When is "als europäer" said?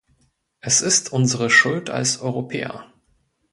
1.91-2.91